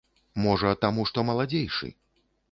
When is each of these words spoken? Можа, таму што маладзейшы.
Можа, 0.43 0.71
таму 0.85 1.03
што 1.09 1.23
маладзейшы. 1.27 1.91